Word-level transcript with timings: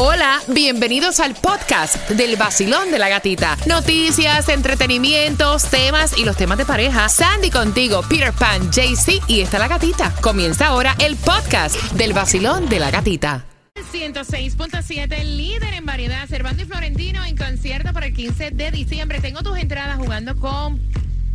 Hola, 0.00 0.40
bienvenidos 0.46 1.18
al 1.18 1.34
podcast 1.34 2.08
del 2.10 2.36
vacilón 2.36 2.92
de 2.92 3.00
la 3.00 3.08
gatita. 3.08 3.56
Noticias, 3.66 4.48
entretenimientos, 4.48 5.64
temas 5.64 6.16
y 6.16 6.24
los 6.24 6.36
temas 6.36 6.56
de 6.56 6.64
pareja. 6.64 7.08
Sandy 7.08 7.50
contigo, 7.50 8.02
Peter 8.08 8.32
Pan, 8.32 8.70
JC 8.70 9.20
y 9.26 9.40
está 9.40 9.58
la 9.58 9.66
gatita. 9.66 10.14
Comienza 10.20 10.68
ahora 10.68 10.94
el 11.00 11.16
podcast 11.16 11.74
del 11.94 12.12
vacilón 12.12 12.68
de 12.68 12.78
la 12.78 12.92
gatita. 12.92 13.44
106.7, 13.92 15.24
líder 15.24 15.74
en 15.74 15.84
variedad, 15.84 16.28
Cervando 16.28 16.62
y 16.62 16.66
Florentino 16.66 17.24
en 17.24 17.36
concierto 17.36 17.92
para 17.92 18.06
el 18.06 18.14
15 18.14 18.52
de 18.52 18.70
diciembre. 18.70 19.20
Tengo 19.20 19.42
tus 19.42 19.58
entradas 19.58 19.98
jugando 19.98 20.36
con 20.36 20.80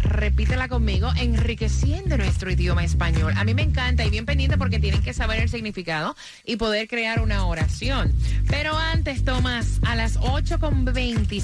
repítela 0.03 0.67
conmigo, 0.67 1.09
enriqueciendo 1.17 2.17
nuestro 2.17 2.51
idioma 2.51 2.83
español. 2.83 3.33
A 3.35 3.43
mí 3.43 3.53
me 3.53 3.63
encanta 3.63 4.05
y 4.05 4.09
bien 4.09 4.25
pendiente 4.25 4.57
porque 4.57 4.79
tienen 4.79 5.01
que 5.01 5.13
saber 5.13 5.39
el 5.39 5.49
significado 5.49 6.15
y 6.45 6.57
poder 6.57 6.87
crear 6.87 7.21
una 7.21 7.45
oración. 7.45 8.13
Pero 8.49 8.77
antes, 8.77 9.23
Tomás, 9.23 9.79
a 9.85 9.95
las 9.95 10.19
8.25, 10.19 11.43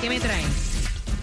¿qué 0.00 0.08
me 0.08 0.20
traes? 0.20 0.46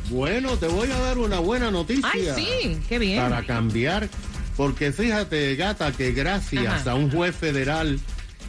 Bueno, 0.09 0.57
te 0.57 0.67
voy 0.67 0.91
a 0.91 0.99
dar 0.99 1.17
una 1.17 1.39
buena 1.39 1.71
noticia. 1.71 2.09
Ay, 2.11 2.27
sí, 2.35 2.77
qué 2.89 2.99
bien. 2.99 3.21
Para 3.21 3.45
cambiar, 3.45 4.09
porque 4.57 4.91
fíjate, 4.91 5.55
gata, 5.55 5.91
que 5.91 6.11
gracias 6.11 6.87
a 6.87 6.95
un 6.95 7.09
juez 7.09 7.35
federal 7.35 7.99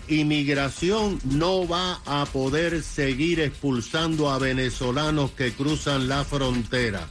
inmigración 0.08 1.18
no 1.24 1.66
va 1.66 2.00
a 2.04 2.26
poder 2.26 2.82
seguir 2.82 3.40
expulsando 3.40 4.30
a 4.30 4.38
venezolanos 4.38 5.30
que 5.32 5.52
cruzan 5.52 6.08
la 6.08 6.24
frontera. 6.24 7.08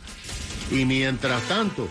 Y 0.74 0.86
mientras 0.86 1.44
tanto, 1.44 1.88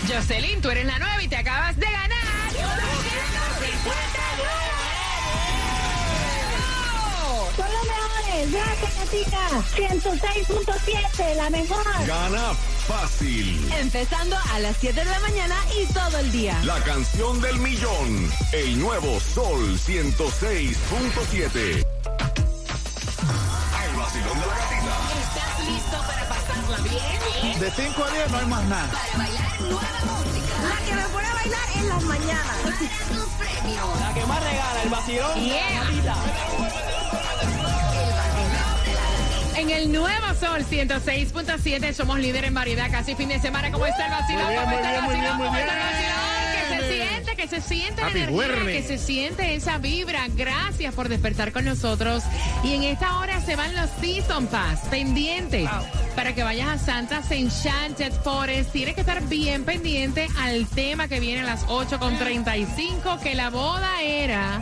Jocelyn, 0.08 0.62
tú 0.62 0.70
eres 0.70 0.86
la 0.86 1.00
nueva 1.00 1.24
y 1.24 1.28
te 1.28 1.36
acabas 1.38 1.76
de 1.78 1.86
ganar. 1.86 2.18
Son 7.56 7.66
los 7.74 7.84
mejores. 7.88 8.52
Gracias, 8.52 8.94
Catica. 8.94 9.50
106.7, 9.76 11.36
la 11.36 11.50
mejor. 11.50 11.84
Gana 12.06 12.54
fácil. 12.88 13.68
Empezando 13.80 14.38
a 14.52 14.60
las 14.60 14.78
7 14.78 15.00
de 15.00 15.06
la 15.06 15.20
mañana 15.20 15.56
y 15.82 15.88
todo 15.92 16.20
el 16.20 16.32
día. 16.32 16.60
La 16.64 16.80
canción 16.84 17.42
del 17.42 17.58
millón. 17.60 18.32
El 18.54 18.80
nuevo 18.80 19.20
Sol 19.20 19.80
106.7. 19.80 21.84
De 27.56 27.72
5 27.72 28.04
a 28.04 28.12
10 28.12 28.32
no 28.32 28.38
hay 28.38 28.46
más 28.46 28.64
nada. 28.66 28.88
Para 28.88 29.18
bailar 29.18 29.62
nueva 29.62 29.82
música. 30.06 30.54
La 30.70 30.86
que 30.86 30.94
me 30.94 31.04
pone 31.10 31.28
a 31.28 31.34
bailar 31.34 31.70
en 31.76 31.90
las 31.90 32.04
mañanas. 32.04 32.56
Para 32.64 32.78
tus 32.78 33.30
premios. 33.30 34.00
La 34.00 34.14
que 34.14 34.26
más 34.26 34.44
regala, 34.44 34.84
el 34.84 34.90
vacilón. 34.90 35.40
Yeah. 35.40 36.16
En 39.56 39.70
el 39.72 39.92
Nuevo 39.92 40.28
Sol 40.40 40.64
106.7 40.70 41.94
somos 41.94 42.20
líder 42.20 42.46
en 42.46 42.54
variedad. 42.54 42.92
Casi 42.92 43.16
fin 43.16 43.30
de 43.30 43.40
semana. 43.40 43.72
¿Cómo 43.72 43.88
está 43.88 44.06
el 44.06 44.12
vacilón? 44.12 44.56
¿Cómo 44.56 44.72
está 44.76 44.96
el 44.96 45.02
vacilón? 45.02 45.38
¿Cómo 45.38 45.58
está 45.58 45.74
el 45.74 45.80
vacilón? 45.80 46.27
Que 47.38 47.48
se 47.48 47.62
siente, 47.62 47.62
que 47.62 47.62
se 47.62 47.62
siente 47.62 48.02
la 48.02 48.08
Happy 48.08 48.20
energía, 48.20 48.66
que 48.66 48.84
se 48.84 48.98
siente 48.98 49.56
esa 49.56 49.78
vibra. 49.78 50.28
Gracias 50.36 50.94
por 50.96 51.08
despertar 51.08 51.52
con 51.52 51.66
nosotros. 51.66 52.24
Y 52.64 52.74
en 52.74 52.84
esta 52.84 53.20
hora 53.20 53.40
se 53.42 53.56
van 53.56 53.76
los 53.76 53.90
Season 54.02 54.48
Pass 54.48 54.80
pendientes 54.90 55.70
para 56.16 56.34
que 56.34 56.42
vayas 56.42 56.68
a 56.68 56.78
Santa's 56.80 57.30
Enchanted 57.30 58.12
Forest. 58.24 58.72
Tienes 58.72 58.96
que 58.96 59.02
estar 59.02 59.22
bien 59.28 59.66
pendiente 59.66 60.28
al 60.40 60.66
tema 60.68 61.08
que 61.08 61.20
viene 61.20 61.42
a 61.42 61.46
las 61.46 61.68
8.35, 61.68 63.20
que 63.20 63.36
la 63.36 63.52
boda 63.52 64.02
era 64.02 64.60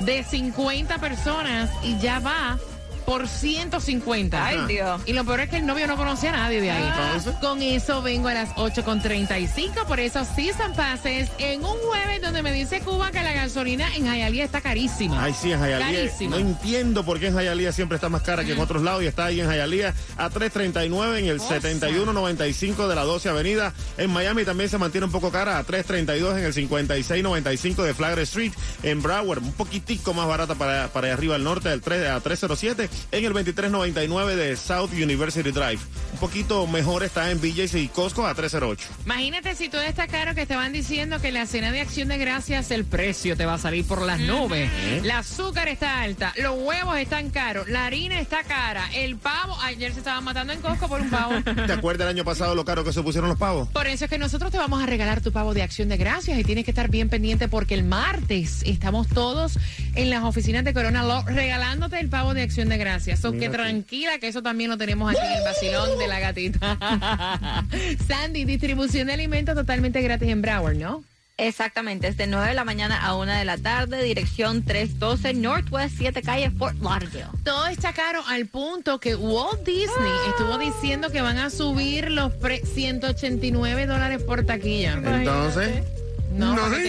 de 0.00 0.24
50 0.24 0.98
personas 0.98 1.70
y 1.84 1.98
ya 1.98 2.18
va 2.18 2.58
por 3.08 3.26
150. 3.26 4.46
Ay, 4.46 4.58
Dios. 4.68 5.00
Y 5.06 5.14
lo 5.14 5.24
peor 5.24 5.40
es 5.40 5.48
que 5.48 5.56
el 5.56 5.64
novio 5.64 5.86
no 5.86 5.96
conocía 5.96 6.28
a 6.28 6.36
nadie 6.36 6.60
de 6.60 6.70
ahí. 6.70 6.84
Entonces. 6.86 7.34
Con 7.40 7.62
eso 7.62 8.02
vengo 8.02 8.28
a 8.28 8.34
las 8.34 8.50
8.35 8.50 9.86
por 9.86 9.98
esos 9.98 10.28
season 10.28 10.74
passes 10.74 11.30
en 11.38 11.64
un 11.64 11.78
jueves 11.88 12.20
donde 12.20 12.42
me 12.42 12.52
dice 12.52 12.80
Cuba 12.80 13.10
que 13.10 13.22
la 13.22 13.32
gasolina 13.32 13.88
en 13.96 14.04
Hialeah 14.04 14.44
está 14.44 14.60
carísima. 14.60 15.24
Ay, 15.24 15.32
sí, 15.32 15.52
en 15.52 15.58
Hialeah. 15.58 15.78
Carísima. 15.78 16.36
No 16.36 16.36
entiendo 16.36 17.02
por 17.02 17.18
qué 17.18 17.28
en 17.28 17.38
Hialeah 17.38 17.72
siempre 17.72 17.94
está 17.94 18.10
más 18.10 18.20
cara 18.20 18.44
que 18.44 18.52
en 18.52 18.60
otros 18.60 18.82
lados 18.82 19.02
y 19.02 19.06
está 19.06 19.24
ahí 19.24 19.40
en 19.40 19.48
Hialeah 19.48 19.94
a 20.18 20.28
3.39 20.28 21.20
en 21.20 21.26
el 21.28 21.40
7195 21.40 22.88
de 22.88 22.94
la 22.94 23.04
12 23.04 23.30
Avenida. 23.30 23.72
En 23.96 24.10
Miami 24.10 24.44
también 24.44 24.68
se 24.68 24.76
mantiene 24.76 25.06
un 25.06 25.12
poco 25.12 25.32
cara 25.32 25.56
a 25.56 25.64
3.32 25.64 26.36
en 26.36 26.44
el 26.44 26.52
5695 26.52 27.84
de 27.84 27.94
Flagler 27.94 28.18
Street. 28.24 28.52
En 28.82 29.00
Broward, 29.00 29.42
un 29.42 29.52
poquitico 29.54 30.12
más 30.12 30.28
barata 30.28 30.56
para, 30.56 30.88
para 30.88 31.06
allá 31.06 31.14
arriba 31.14 31.36
al 31.36 31.44
norte 31.44 31.70
del 31.70 31.80
3 31.80 32.10
a 32.10 32.20
307 32.20 32.97
en 33.12 33.24
el 33.24 33.32
2399 33.32 34.36
de 34.36 34.56
South 34.56 34.90
University 34.92 35.50
Drive. 35.50 35.78
Un 36.12 36.18
poquito 36.18 36.66
mejor 36.66 37.02
está 37.02 37.30
en 37.30 37.40
BJ's 37.40 37.74
y 37.74 37.88
Costco 37.88 38.26
a 38.26 38.34
308. 38.34 38.88
Imagínate 39.04 39.54
si 39.54 39.68
todo 39.68 39.82
está 39.82 40.06
caro 40.06 40.34
que 40.34 40.46
te 40.46 40.56
van 40.56 40.72
diciendo 40.72 41.20
que 41.20 41.32
la 41.32 41.46
cena 41.46 41.72
de 41.72 41.80
acción 41.80 42.08
de 42.08 42.18
gracias 42.18 42.70
el 42.70 42.84
precio 42.84 43.36
te 43.36 43.46
va 43.46 43.54
a 43.54 43.58
salir 43.58 43.84
por 43.84 44.02
las 44.02 44.20
nubes. 44.20 44.70
El 45.02 45.10
azúcar 45.10 45.68
está 45.68 46.00
alta, 46.02 46.32
los 46.36 46.56
huevos 46.58 46.96
están 46.98 47.30
caros, 47.30 47.68
la 47.68 47.86
harina 47.86 48.20
está 48.20 48.42
cara, 48.44 48.88
el 48.94 49.16
pavo, 49.16 49.56
ayer 49.62 49.92
se 49.92 49.98
estaban 49.98 50.24
matando 50.24 50.52
en 50.52 50.60
Costco 50.60 50.88
por 50.88 51.00
un 51.00 51.10
pavo. 51.10 51.34
¿Te 51.66 51.72
acuerdas 51.72 52.06
el 52.06 52.16
año 52.16 52.24
pasado 52.24 52.54
lo 52.54 52.64
caro 52.64 52.84
que 52.84 52.92
se 52.92 53.02
pusieron 53.02 53.28
los 53.28 53.38
pavos? 53.38 53.68
Por 53.68 53.86
eso 53.86 54.04
es 54.04 54.10
que 54.10 54.18
nosotros 54.18 54.50
te 54.50 54.58
vamos 54.58 54.82
a 54.82 54.86
regalar 54.86 55.20
tu 55.20 55.32
pavo 55.32 55.54
de 55.54 55.62
acción 55.62 55.88
de 55.88 55.96
gracias 55.96 56.38
y 56.38 56.44
tienes 56.44 56.64
que 56.64 56.70
estar 56.70 56.88
bien 56.90 57.08
pendiente 57.08 57.48
porque 57.48 57.74
el 57.74 57.84
martes 57.84 58.62
estamos 58.64 59.08
todos 59.08 59.58
en 59.94 60.10
las 60.10 60.24
oficinas 60.24 60.64
de 60.64 60.72
Corona 60.74 61.02
Law 61.02 61.24
regalándote 61.26 62.00
el 62.00 62.08
pavo 62.08 62.34
de 62.34 62.42
acción 62.42 62.68
de 62.68 62.76
gracias. 62.76 62.77
So 63.16 63.32
que 63.32 63.48
tranquila 63.48 64.18
que 64.18 64.28
eso 64.28 64.42
también 64.42 64.70
lo 64.70 64.78
tenemos 64.78 65.10
aquí 65.10 65.24
en 65.24 65.32
el 65.32 65.44
vacilón 65.44 65.98
de 65.98 66.08
la 66.08 66.20
gatita. 66.20 66.78
Sandy, 68.08 68.44
distribución 68.44 69.08
de 69.08 69.14
alimentos 69.14 69.54
totalmente 69.54 70.00
gratis 70.02 70.28
en 70.28 70.42
Broward, 70.42 70.76
¿no? 70.76 71.04
Exactamente, 71.40 72.08
es 72.08 72.16
de 72.16 72.26
9 72.26 72.48
de 72.48 72.54
la 72.54 72.64
mañana 72.64 73.00
a 73.00 73.14
1 73.14 73.32
de 73.32 73.44
la 73.44 73.56
tarde, 73.56 74.02
dirección 74.02 74.64
312 74.64 75.34
Northwest 75.34 75.94
7 75.96 76.20
Calle, 76.22 76.50
Fort 76.50 76.76
Lauderdale. 76.82 77.28
Todo 77.44 77.68
está 77.68 77.92
caro 77.92 78.20
al 78.26 78.46
punto 78.46 78.98
que 78.98 79.14
Walt 79.14 79.64
Disney 79.64 80.12
estuvo 80.30 80.58
diciendo 80.58 81.10
que 81.12 81.20
van 81.20 81.38
a 81.38 81.50
subir 81.50 82.10
los 82.10 82.32
pre 82.32 82.66
189 82.66 83.86
dólares 83.86 84.20
por 84.24 84.44
taquilla. 84.44 84.94
Entonces, 84.94 85.84
No, 86.30 86.54
No, 86.54 86.62
para, 86.62 86.76
que 86.78 86.82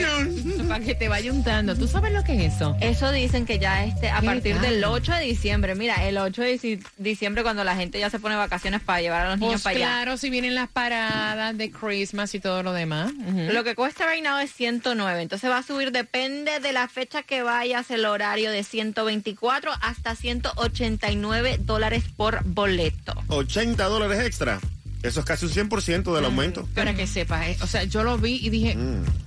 te, 0.58 0.64
para 0.68 0.86
que 0.86 0.96
te 0.96 1.08
vaya 1.10 1.32
untando. 1.32 1.76
¿Tú 1.76 1.88
sabes 1.88 2.12
lo 2.14 2.24
que 2.24 2.34
es 2.46 2.54
eso? 2.56 2.76
Eso 2.82 3.12
dicen 3.12 3.46
que 3.46 3.58
ya 3.58 3.84
este, 3.86 4.10
a 4.10 4.20
¿Qué 4.20 4.26
partir 4.28 4.54
tal? 4.56 4.62
del 4.64 4.84
8 4.84 5.14
de 5.14 5.22
diciembre, 5.22 5.74
mira, 5.76 6.08
el 6.08 6.18
8 6.18 6.42
de 6.42 6.60
dici- 6.60 6.86
diciembre 6.98 7.42
cuando 7.44 7.64
la 7.64 7.76
gente 7.76 8.00
ya 8.00 8.10
se 8.10 8.20
pone 8.20 8.36
vacaciones 8.36 8.82
para 8.82 9.02
llevar 9.02 9.26
a 9.26 9.30
los 9.32 9.40
niños 9.40 9.54
Pues 9.54 9.64
para 9.64 9.76
allá. 9.76 9.86
claro, 9.86 10.18
si 10.18 10.30
vienen 10.30 10.54
las 10.56 10.70
paradas 10.70 11.58
de 11.58 11.72
Christmas 11.72 12.36
y 12.36 12.40
todo 12.40 12.62
lo 12.64 12.74
demás. 12.74 13.12
Lo 13.52 13.64
que 13.64 13.76
cuesta 13.76 14.06
right 14.12 14.24
now 14.24 14.38
es 14.40 14.52
109, 14.54 15.22
entonces 15.22 15.50
va 15.50 15.58
a 15.60 15.64
subir, 15.64 15.92
depende 15.92 16.60
de 16.60 16.72
la 16.72 16.88
fecha 16.88 17.24
que 17.24 17.42
vayas, 17.42 17.90
el 17.92 18.06
horario 18.06 18.52
de 18.52 18.64
124 18.64 19.72
hasta 19.82 20.16
189 20.16 21.58
dólares 21.62 22.04
por 22.16 22.44
boleto. 22.44 23.14
80 23.28 23.84
dólares 23.86 24.20
extra. 24.26 24.60
Eso 25.02 25.22
es 25.22 25.26
casi 25.26 25.46
un 25.46 25.52
100% 25.52 26.14
del 26.14 26.26
aumento. 26.26 26.68
Para 26.76 26.94
que 26.94 27.08
sepas, 27.08 27.48
eh, 27.48 27.58
o 27.62 27.68
sea, 27.68 27.86
yo 27.86 28.04
lo 28.04 28.18
vi 28.18 28.40
y 28.42 28.50
dije, 28.50 28.76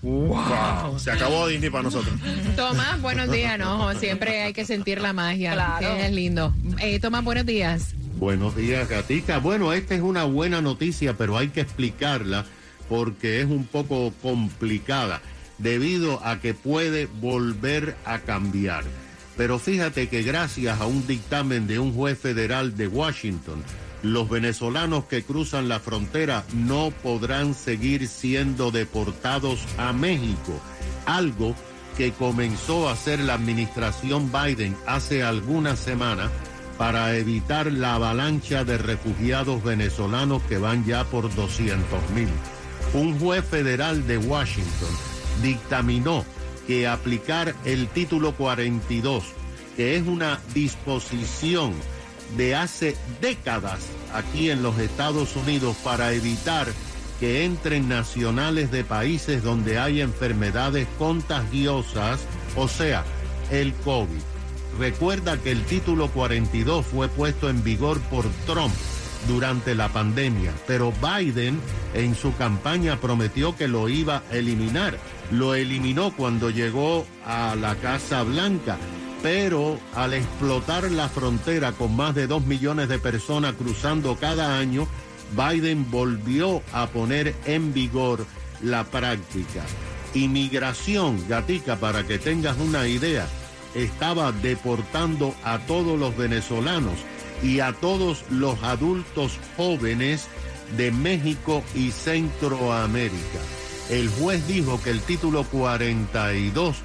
Wow. 0.02 0.98
Se 0.98 1.10
acabó 1.10 1.46
Disney 1.48 1.70
para 1.70 1.84
nosotros. 1.84 2.14
Tomás, 2.56 3.00
buenos 3.00 3.30
días, 3.30 3.58
¿no? 3.58 3.94
Siempre 3.98 4.42
hay 4.42 4.52
que 4.52 4.64
sentir 4.64 5.00
la 5.00 5.12
magia. 5.12 5.52
Claro. 5.54 5.86
es 5.96 6.12
lindo. 6.12 6.54
Eh, 6.80 7.00
Tomás, 7.00 7.24
buenos 7.24 7.46
días. 7.46 7.94
Buenos 8.16 8.54
días, 8.54 8.88
Gatica. 8.88 9.38
Bueno, 9.38 9.72
esta 9.72 9.94
es 9.94 10.02
una 10.02 10.24
buena 10.24 10.60
noticia, 10.60 11.16
pero 11.16 11.38
hay 11.38 11.48
que 11.48 11.62
explicarla 11.62 12.44
porque 12.88 13.40
es 13.40 13.46
un 13.46 13.64
poco 13.64 14.12
complicada 14.22 15.22
debido 15.58 16.24
a 16.24 16.40
que 16.40 16.52
puede 16.52 17.06
volver 17.06 17.96
a 18.04 18.18
cambiar. 18.18 18.84
Pero 19.36 19.58
fíjate 19.58 20.08
que 20.08 20.22
gracias 20.22 20.80
a 20.80 20.86
un 20.86 21.06
dictamen 21.06 21.66
de 21.66 21.78
un 21.78 21.94
juez 21.94 22.18
federal 22.18 22.76
de 22.76 22.88
Washington, 22.88 23.62
los 24.02 24.28
venezolanos 24.28 25.04
que 25.04 25.22
cruzan 25.22 25.68
la 25.68 25.80
frontera 25.80 26.44
no 26.54 26.90
podrán 27.02 27.54
seguir 27.54 28.08
siendo 28.08 28.70
deportados 28.70 29.60
a 29.78 29.92
México, 29.92 30.60
algo 31.06 31.54
que 31.96 32.12
comenzó 32.12 32.88
a 32.88 32.92
hacer 32.92 33.20
la 33.20 33.34
administración 33.34 34.30
Biden 34.32 34.76
hace 34.86 35.22
algunas 35.22 35.78
semanas 35.78 36.30
para 36.78 37.16
evitar 37.16 37.70
la 37.70 37.94
avalancha 37.94 38.64
de 38.64 38.78
refugiados 38.78 39.62
venezolanos 39.62 40.42
que 40.44 40.58
van 40.58 40.84
ya 40.84 41.04
por 41.04 41.32
200 41.34 42.10
mil. 42.10 42.28
Un 42.94 43.18
juez 43.18 43.44
federal 43.44 44.06
de 44.06 44.18
Washington 44.18 44.90
dictaminó 45.42 46.24
que 46.66 46.88
aplicar 46.88 47.54
el 47.64 47.88
título 47.88 48.34
42, 48.34 49.24
que 49.76 49.96
es 49.96 50.06
una 50.06 50.40
disposición 50.54 51.72
de 52.36 52.54
hace 52.54 52.96
décadas 53.20 53.80
aquí 54.14 54.50
en 54.50 54.62
los 54.62 54.78
Estados 54.78 55.36
Unidos 55.36 55.76
para 55.84 56.12
evitar 56.12 56.68
que 57.20 57.44
entren 57.44 57.88
nacionales 57.88 58.70
de 58.70 58.84
países 58.84 59.42
donde 59.42 59.78
hay 59.78 60.00
enfermedades 60.00 60.88
contagiosas, 60.98 62.20
o 62.56 62.68
sea, 62.68 63.04
el 63.50 63.72
COVID. 63.74 64.22
Recuerda 64.78 65.36
que 65.36 65.52
el 65.52 65.64
título 65.64 66.08
42 66.08 66.84
fue 66.86 67.08
puesto 67.08 67.48
en 67.48 67.62
vigor 67.62 68.00
por 68.02 68.24
Trump 68.46 68.74
durante 69.28 69.74
la 69.74 69.88
pandemia, 69.88 70.52
pero 70.66 70.92
Biden 70.92 71.60
en 71.94 72.16
su 72.16 72.34
campaña 72.36 72.98
prometió 72.98 73.56
que 73.56 73.68
lo 73.68 73.88
iba 73.88 74.22
a 74.30 74.36
eliminar 74.36 74.98
lo 75.32 75.54
eliminó 75.54 76.12
cuando 76.14 76.50
llegó 76.50 77.06
a 77.26 77.54
la 77.56 77.74
Casa 77.76 78.22
Blanca. 78.22 78.76
Pero 79.22 79.78
al 79.94 80.14
explotar 80.14 80.90
la 80.90 81.08
frontera 81.08 81.72
con 81.72 81.94
más 81.94 82.14
de 82.14 82.26
dos 82.26 82.44
millones 82.44 82.88
de 82.88 82.98
personas 82.98 83.54
cruzando 83.54 84.16
cada 84.16 84.58
año, 84.58 84.88
Biden 85.36 85.90
volvió 85.90 86.62
a 86.72 86.88
poner 86.88 87.34
en 87.44 87.72
vigor 87.72 88.26
la 88.62 88.84
práctica. 88.84 89.62
Inmigración, 90.14 91.24
gatica, 91.28 91.76
para 91.76 92.04
que 92.04 92.18
tengas 92.18 92.58
una 92.58 92.86
idea, 92.86 93.26
estaba 93.74 94.32
deportando 94.32 95.34
a 95.44 95.58
todos 95.60 95.98
los 95.98 96.16
venezolanos 96.16 96.94
y 97.42 97.60
a 97.60 97.72
todos 97.72 98.24
los 98.30 98.62
adultos 98.62 99.38
jóvenes 99.56 100.28
de 100.76 100.90
México 100.90 101.62
y 101.74 101.90
Centroamérica. 101.90 103.40
El 103.90 104.08
juez 104.08 104.46
dijo 104.46 104.80
que 104.82 104.90
el 104.90 105.00
título 105.00 105.44
42 105.44 106.76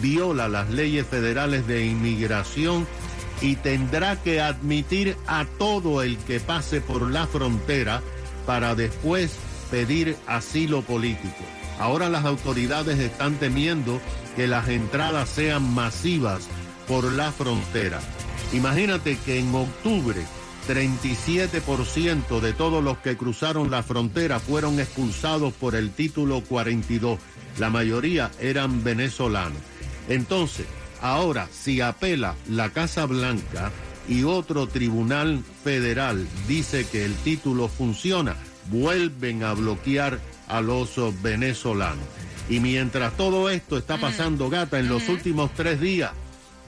viola 0.00 0.48
las 0.48 0.70
leyes 0.70 1.06
federales 1.06 1.66
de 1.66 1.84
inmigración 1.84 2.86
y 3.40 3.56
tendrá 3.56 4.22
que 4.22 4.40
admitir 4.40 5.16
a 5.26 5.44
todo 5.58 6.02
el 6.02 6.16
que 6.18 6.40
pase 6.40 6.80
por 6.80 7.10
la 7.10 7.26
frontera 7.26 8.00
para 8.46 8.74
después 8.74 9.36
pedir 9.70 10.16
asilo 10.26 10.82
político. 10.82 11.44
Ahora 11.78 12.08
las 12.08 12.24
autoridades 12.24 12.98
están 12.98 13.34
temiendo 13.36 14.00
que 14.36 14.46
las 14.46 14.68
entradas 14.68 15.28
sean 15.28 15.74
masivas 15.74 16.48
por 16.86 17.10
la 17.12 17.32
frontera. 17.32 18.00
Imagínate 18.52 19.18
que 19.24 19.38
en 19.38 19.54
octubre 19.54 20.22
37% 20.68 22.40
de 22.40 22.52
todos 22.52 22.84
los 22.84 22.98
que 22.98 23.16
cruzaron 23.16 23.70
la 23.70 23.82
frontera 23.82 24.38
fueron 24.38 24.78
expulsados 24.78 25.52
por 25.54 25.74
el 25.74 25.90
título 25.90 26.42
42. 26.42 27.18
La 27.58 27.70
mayoría 27.70 28.30
eran 28.40 28.84
venezolanos. 28.84 29.71
Entonces, 30.08 30.66
ahora, 31.00 31.48
si 31.52 31.80
apela 31.80 32.34
la 32.48 32.70
Casa 32.70 33.06
Blanca 33.06 33.70
y 34.08 34.24
otro 34.24 34.66
tribunal 34.66 35.42
federal 35.62 36.26
dice 36.48 36.86
que 36.86 37.04
el 37.04 37.14
título 37.16 37.68
funciona, 37.68 38.36
vuelven 38.70 39.44
a 39.44 39.52
bloquear 39.52 40.18
a 40.48 40.60
los 40.60 40.90
venezolanos. 41.22 42.04
Y 42.48 42.60
mientras 42.60 43.16
todo 43.16 43.48
esto 43.48 43.78
está 43.78 43.98
pasando, 43.98 44.50
gata, 44.50 44.78
en 44.78 44.88
los 44.88 45.08
últimos 45.08 45.52
tres 45.54 45.80
días 45.80 46.10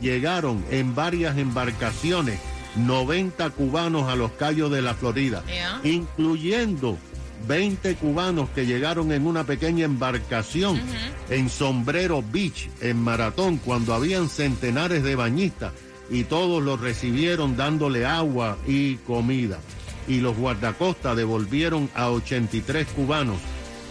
llegaron 0.00 0.64
en 0.71 0.95
varias 0.95 1.37
embarcaciones 1.38 2.38
90 2.76 3.50
cubanos 3.50 4.09
a 4.09 4.17
los 4.17 4.33
Cayos 4.33 4.71
de 4.71 4.83
la 4.83 4.95
Florida, 4.95 5.43
incluyendo 5.83 6.99
20 7.47 7.97
cubanos 7.97 8.49
que 8.50 8.67
llegaron 8.67 9.12
en 9.12 9.26
una 9.26 9.45
pequeña 9.45 9.85
embarcación 9.85 10.81
en 11.29 11.50
Sombrero 11.50 12.23
Beach, 12.33 12.71
en 12.81 12.99
Maratón, 12.99 13.59
cuando 13.59 13.95
habían 13.95 14.29
centenares 14.29 15.03
de 15.03 15.14
bañistas 15.14 15.73
y 16.11 16.25
todos 16.25 16.62
los 16.62 16.81
recibieron 16.81 17.57
dándole 17.57 18.07
agua 18.07 18.59
y 18.67 18.97
comida. 18.97 19.59
Y 20.07 20.21
los 20.21 20.37
guardacostas 20.37 21.17
devolvieron 21.17 21.91
a 21.95 22.11
83 22.11 22.87
cubanos 22.88 23.38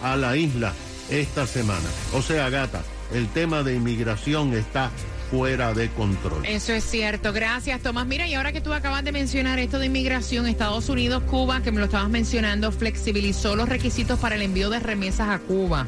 a 0.02 0.16
la 0.16 0.36
isla 0.36 0.72
esta 1.10 1.46
semana. 1.46 1.88
O 2.12 2.22
sea, 2.22 2.50
gata, 2.50 2.82
el 3.12 3.28
tema 3.28 3.62
de 3.62 3.74
inmigración 3.74 4.54
está 4.54 4.90
fuera 5.30 5.72
de 5.74 5.88
control. 5.90 6.44
Eso 6.46 6.72
es 6.72 6.84
cierto. 6.84 7.32
Gracias, 7.32 7.80
Tomás. 7.82 8.06
Mira, 8.06 8.26
y 8.26 8.34
ahora 8.34 8.52
que 8.52 8.60
tú 8.60 8.72
acabas 8.72 9.04
de 9.04 9.12
mencionar 9.12 9.58
esto 9.58 9.78
de 9.78 9.86
inmigración, 9.86 10.46
Estados 10.46 10.88
Unidos, 10.88 11.22
Cuba, 11.24 11.62
que 11.62 11.72
me 11.72 11.78
lo 11.80 11.86
estabas 11.86 12.10
mencionando, 12.10 12.72
flexibilizó 12.72 13.56
los 13.56 13.68
requisitos 13.68 14.18
para 14.18 14.34
el 14.36 14.42
envío 14.42 14.70
de 14.70 14.80
remesas 14.80 15.28
a 15.28 15.38
Cuba. 15.38 15.86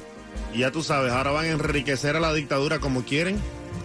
Y 0.54 0.60
ya 0.60 0.70
tú 0.70 0.82
sabes, 0.82 1.12
ahora 1.12 1.30
van 1.30 1.46
a 1.46 1.50
enriquecer 1.50 2.16
a 2.16 2.20
la 2.20 2.32
dictadura 2.32 2.78
como 2.78 3.04
quieren. 3.04 3.38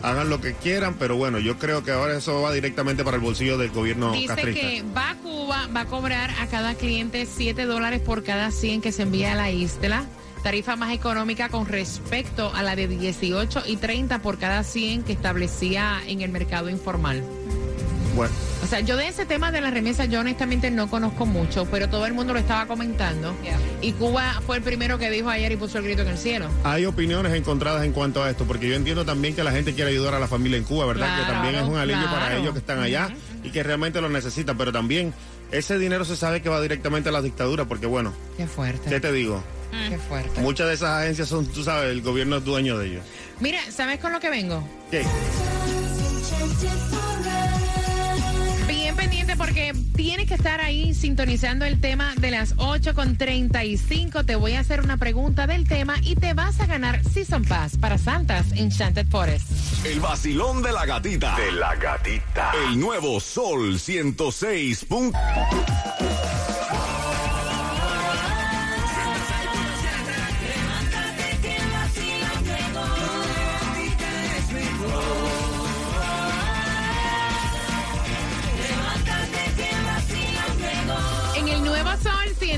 Hagan 0.04 0.30
lo 0.30 0.42
que 0.42 0.54
quieran, 0.54 0.96
pero 0.96 1.16
bueno, 1.16 1.38
yo 1.38 1.60
creo 1.60 1.84
que 1.84 1.92
ahora 1.92 2.18
eso 2.18 2.42
va 2.42 2.52
directamente 2.52 3.04
para 3.04 3.18
el 3.18 3.22
bolsillo 3.22 3.60
del 3.60 3.70
gobierno 3.70 4.14
Dice 4.14 4.28
castrista. 4.28 4.62
que 4.62 4.84
va 4.96 5.12
a 5.12 5.16
Cuba, 5.18 5.68
va 5.76 5.82
a 5.82 5.86
cobrar 5.86 6.32
a 6.40 6.48
cada 6.48 6.74
cliente 6.74 7.28
7 7.28 7.66
dólares 7.66 8.00
por 8.02 8.24
cada 8.24 8.50
100 8.50 8.82
que 8.82 8.92
se 8.92 9.04
envía 9.04 9.34
a 9.34 9.36
la 9.36 9.52
isla 9.52 10.06
tarifa 10.42 10.76
más 10.76 10.94
económica 10.94 11.50
con 11.50 11.66
respecto 11.66 12.52
a 12.54 12.64
la 12.64 12.76
de 12.76 12.88
18 12.88 13.64
y 13.68 13.78
30 13.78 14.20
por 14.22 14.38
cada 14.38 14.64
100 14.64 15.04
que 15.04 15.14
establecía 15.14 16.02
en 16.08 16.22
el 16.22 16.32
mercado 16.32 16.70
informal. 16.70 17.24
Bueno. 18.16 18.34
O 18.64 18.68
sea, 18.68 18.82
yo 18.82 18.96
de 18.98 19.08
ese 19.08 19.26
tema 19.26 19.52
de 19.52 19.62
la 19.62 19.72
remesa 19.72 20.06
yo 20.06 20.20
honestamente 20.20 20.70
no 20.70 20.90
conozco 20.90 21.26
mucho, 21.26 21.66
pero 21.66 21.90
todo 21.90 22.06
el 22.06 22.14
mundo 22.14 22.34
lo 22.34 22.40
estaba 22.40 22.68
comentando. 22.68 23.34
Y 23.82 23.94
Cuba 23.94 24.42
fue 24.46 24.58
el 24.58 24.64
primero 24.64 24.98
que 24.98 25.10
dijo 25.10 25.30
ayer 25.30 25.52
y 25.52 25.56
puso 25.56 25.78
el 25.78 25.86
grito 25.86 26.02
en 26.04 26.10
el 26.10 26.18
cielo. 26.18 26.48
Hay 26.64 26.86
opiniones 26.86 27.34
encontradas 27.34 27.84
en 27.84 27.92
cuanto 27.94 28.24
a 28.24 28.30
esto, 28.30 28.46
porque 28.46 28.70
yo 28.70 28.76
entiendo 28.76 29.06
también 29.06 29.36
que 29.36 29.44
la 29.44 29.52
gente 29.52 29.74
quiere 29.74 29.92
ayudar 29.92 30.14
a 30.14 30.20
la 30.20 30.28
familia 30.28 30.58
en 30.58 30.64
Cuba, 30.64 30.86
¿verdad? 30.86 31.20
que 31.20 31.32
también 31.32 31.56
es 31.56 31.64
un 31.64 31.78
alivio 31.78 32.06
para 32.06 32.38
ellos 32.38 32.54
que 32.54 32.60
están 32.60 32.80
allá 32.80 33.10
y 33.44 33.50
que 33.50 33.64
realmente 33.64 34.00
lo 34.02 34.10
necesitan, 34.10 34.58
pero 34.58 34.72
también 34.72 35.14
ese 35.52 35.78
dinero 35.80 36.06
se 36.06 36.16
sabe 36.16 36.42
que 36.42 36.50
va 36.50 36.62
directamente 36.62 37.10
a 37.10 37.12
la 37.12 37.22
dictadura, 37.22 37.66
porque 37.66 37.86
bueno, 37.88 38.14
Qué 38.38 38.46
fuerte. 38.46 38.90
¿qué 38.90 39.00
te 39.00 39.12
digo? 39.12 39.44
Qué 39.90 39.98
fuerte. 39.98 40.42
Muchas 40.42 40.68
de 40.68 40.74
esas 40.74 40.90
agencias 41.02 41.28
son, 41.28 41.46
tú 41.46 41.64
sabes, 41.64 41.92
el 41.92 42.02
gobierno 42.02 42.38
es 42.38 42.46
dueño 42.46 42.78
de 42.78 42.88
ellos. 42.88 43.04
Mira, 43.40 43.60
¿sabes 43.72 44.00
con 44.00 44.12
lo 44.12 44.20
que 44.20 44.30
vengo? 44.30 44.64
¿Qué? 44.90 45.04
Bien 48.68 48.96
pendiente 48.96 49.36
porque 49.36 49.74
tienes 49.96 50.28
que 50.28 50.36
estar 50.36 50.62
ahí 50.62 50.94
sintonizando 50.94 51.66
el 51.66 51.80
tema 51.80 52.14
de 52.18 52.32
las 52.32 52.54
8 52.58 52.94
con 52.94 53.18
35. 53.18 54.24
Te 54.26 54.36
voy 54.36 54.54
a 54.54 54.60
hacer 54.60 54.82
una 54.82 54.98
pregunta 54.98 55.48
del 55.48 55.68
tema 55.68 55.96
y 56.02 56.16
te 56.16 56.34
vas 56.34 56.60
a 56.60 56.66
ganar 56.66 57.04
Season 57.04 57.44
Pass 57.44 57.78
para 57.78 57.98
Santas 57.98 58.52
Enchanted 58.54 59.08
Forest. 59.08 59.52
El 59.86 60.00
vacilón 60.00 60.62
de 60.62 60.72
la 60.72 60.86
gatita. 60.86 61.36
De 61.36 61.52
la 61.52 61.76
gatita. 61.76 62.52
El 62.68 62.80
nuevo 62.80 63.20
Sol 63.20 63.80
106. 63.80 64.86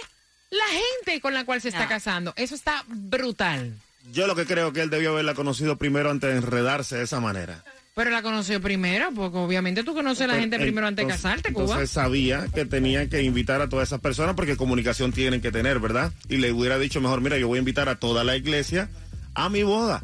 la 0.50 0.64
gente 1.06 1.20
con 1.20 1.34
la 1.34 1.44
cual 1.44 1.60
se 1.60 1.68
está 1.68 1.84
No. 1.84 1.88
casando. 1.88 2.32
Eso 2.36 2.54
está 2.54 2.84
brutal. 2.88 3.74
Yo 4.12 4.26
lo 4.26 4.34
que 4.34 4.46
creo 4.46 4.72
que 4.72 4.82
él 4.82 4.90
debió 4.90 5.12
haberla 5.12 5.34
conocido 5.34 5.76
primero 5.76 6.10
antes 6.10 6.30
de 6.30 6.36
enredarse 6.36 6.96
de 6.96 7.04
esa 7.04 7.20
manera. 7.20 7.62
Pero 7.94 8.10
la 8.10 8.22
conoció 8.22 8.58
primero, 8.60 9.10
porque 9.14 9.36
obviamente 9.36 9.84
tú 9.84 9.92
conoces 9.94 10.22
a 10.22 10.26
la 10.28 10.36
gente 10.40 10.58
primero 10.58 10.86
antes 10.86 11.06
de 11.06 11.12
casarte, 11.12 11.52
Cuba. 11.52 11.64
Entonces 11.66 11.90
sabía 11.90 12.46
que 12.54 12.64
tenía 12.64 13.06
que 13.10 13.22
invitar 13.22 13.60
a 13.60 13.68
todas 13.68 13.88
esas 13.90 14.00
personas 14.00 14.34
porque 14.34 14.56
comunicación 14.56 15.12
tienen 15.12 15.42
que 15.42 15.52
tener, 15.52 15.78
¿verdad? 15.78 16.10
Y 16.30 16.38
le 16.38 16.52
hubiera 16.52 16.78
dicho 16.78 17.02
mejor, 17.02 17.20
mira, 17.20 17.36
yo 17.36 17.48
voy 17.48 17.58
a 17.58 17.60
invitar 17.60 17.90
a 17.90 17.96
toda 17.96 18.24
la 18.24 18.34
iglesia 18.34 18.88
a 19.34 19.50
mi 19.50 19.62
boda. 19.62 20.02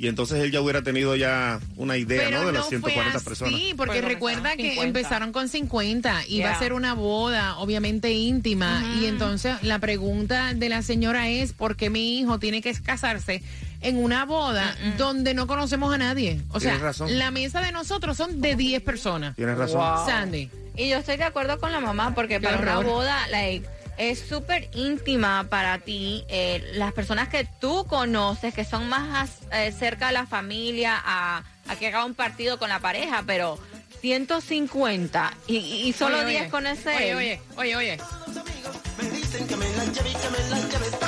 Y 0.00 0.08
entonces 0.08 0.42
él 0.42 0.50
ya 0.50 0.62
hubiera 0.62 0.80
tenido 0.80 1.14
ya 1.14 1.60
una 1.76 1.98
idea, 1.98 2.22
Pero 2.24 2.38
¿no? 2.40 2.46
De 2.46 2.52
no 2.52 2.58
las 2.60 2.68
140 2.70 3.18
fue 3.20 3.22
personas. 3.22 3.54
así, 3.54 3.74
porque 3.76 3.96
Bueno, 4.00 4.08
recuerda 4.08 4.56
que 4.56 4.70
50. 4.70 4.82
empezaron 4.86 5.30
con 5.30 5.48
50 5.50 6.22
y 6.26 6.40
va 6.40 6.46
a 6.48 6.52
Yeah. 6.52 6.58
ser 6.58 6.72
una 6.72 6.94
boda, 6.94 7.58
obviamente 7.58 8.10
íntima. 8.10 8.82
Y 8.98 9.04
entonces 9.04 9.62
la 9.62 9.78
pregunta 9.78 10.54
de 10.54 10.70
la 10.70 10.80
señora 10.80 11.28
es: 11.28 11.52
¿por 11.52 11.76
qué 11.76 11.90
mi 11.90 12.18
hijo 12.18 12.38
tiene 12.38 12.62
que 12.62 12.72
casarse 12.80 13.42
en 13.82 13.98
una 13.98 14.24
boda 14.24 14.74
donde 14.96 15.34
no 15.34 15.46
conocemos 15.46 15.92
a 15.94 15.98
nadie? 15.98 16.40
O 16.50 16.60
sea, 16.60 16.78
razón. 16.78 17.18
la 17.18 17.30
mesa 17.30 17.60
de 17.60 17.70
nosotros 17.70 18.16
son 18.16 18.40
de 18.40 18.56
10 18.56 18.80
personas. 18.82 19.36
Tienes 19.36 19.58
razón. 19.58 19.82
Sandy. 20.06 20.48
Y 20.76 20.88
yo 20.88 20.96
estoy 20.96 21.18
de 21.18 21.24
acuerdo 21.24 21.60
con 21.60 21.72
la 21.72 21.80
mamá 21.80 22.14
porque 22.14 22.40
Qué 22.40 22.46
para 22.46 22.58
una 22.58 22.78
boda 22.78 23.28
like, 23.28 23.66
es 24.00 24.18
súper 24.20 24.70
íntima 24.74 25.46
para 25.50 25.78
ti. 25.78 26.24
eh, 26.28 26.72
las 26.74 26.92
personas 26.92 27.28
que 27.28 27.46
tú 27.60 27.86
conoces, 27.86 28.54
que 28.54 28.64
son 28.64 28.88
más 28.88 29.30
eh, 29.52 29.72
cerca 29.78 30.06
de 30.08 30.12
la 30.14 30.26
familia, 30.26 31.00
a, 31.04 31.42
a 31.68 31.76
que 31.76 31.88
haga 31.88 32.04
un 32.04 32.14
partido 32.14 32.58
con 32.58 32.68
la 32.70 32.78
pareja, 32.80 33.22
pero 33.26 33.58
150 34.00 35.32
y, 35.46 35.56
y- 35.58 35.88
y 35.88 35.92
solo 35.92 36.18
Oye, 36.20 36.26
10 36.28 36.40
oye. 36.42 36.50
con 36.50 36.66
ese. 36.66 36.96
Oye, 36.96 37.14
oye, 37.14 37.40
oye, 37.56 37.76
oye. 37.76 37.98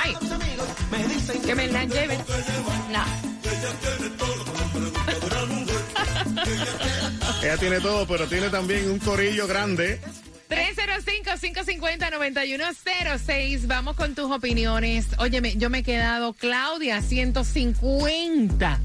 Ay, 0.02 0.14
que 1.44 1.54
me 1.54 1.66
la 1.68 1.84
lleven. 1.84 2.20
No. 2.90 3.04
Ella 7.42 7.56
tiene 7.56 7.80
todo, 7.80 8.06
pero 8.06 8.26
tiene 8.28 8.50
también 8.50 8.90
un 8.90 8.98
corillo 8.98 9.46
grande. 9.46 10.00
305-550-9106. 10.86 13.66
Vamos 13.66 13.96
con 13.96 14.14
tus 14.14 14.30
opiniones. 14.30 15.06
Óyeme, 15.18 15.56
yo 15.56 15.70
me 15.70 15.78
he 15.78 15.82
quedado, 15.82 16.32
Claudia, 16.34 17.00
150 17.02 18.80